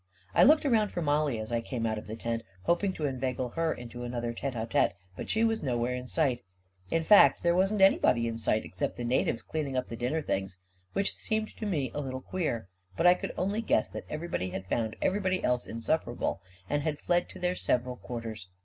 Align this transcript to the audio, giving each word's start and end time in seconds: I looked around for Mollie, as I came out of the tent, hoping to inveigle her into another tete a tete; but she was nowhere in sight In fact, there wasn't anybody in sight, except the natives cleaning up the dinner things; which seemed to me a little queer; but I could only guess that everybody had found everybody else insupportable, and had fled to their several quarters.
I 0.33 0.41
looked 0.43 0.65
around 0.65 0.91
for 0.91 1.03
Mollie, 1.03 1.37
as 1.39 1.51
I 1.51 1.61
came 1.61 1.85
out 1.85 1.99
of 1.99 2.07
the 2.07 2.15
tent, 2.15 2.41
hoping 2.63 2.91
to 2.93 3.05
inveigle 3.05 3.49
her 3.49 3.71
into 3.71 4.01
another 4.01 4.33
tete 4.33 4.55
a 4.55 4.65
tete; 4.65 4.95
but 5.15 5.29
she 5.29 5.43
was 5.43 5.61
nowhere 5.61 5.93
in 5.93 6.07
sight 6.07 6.41
In 6.89 7.03
fact, 7.03 7.43
there 7.43 7.53
wasn't 7.53 7.81
anybody 7.83 8.27
in 8.27 8.39
sight, 8.39 8.65
except 8.65 8.95
the 8.95 9.05
natives 9.05 9.43
cleaning 9.43 9.77
up 9.77 9.89
the 9.89 9.95
dinner 9.95 10.23
things; 10.23 10.57
which 10.93 11.13
seemed 11.19 11.55
to 11.57 11.67
me 11.67 11.91
a 11.93 12.01
little 12.01 12.19
queer; 12.21 12.67
but 12.97 13.05
I 13.05 13.13
could 13.13 13.31
only 13.37 13.61
guess 13.61 13.89
that 13.89 14.05
everybody 14.09 14.49
had 14.49 14.65
found 14.65 14.95
everybody 15.03 15.43
else 15.43 15.67
insupportable, 15.67 16.41
and 16.67 16.81
had 16.81 16.97
fled 16.97 17.29
to 17.29 17.39
their 17.39 17.53
several 17.53 17.97
quarters. 17.97 18.47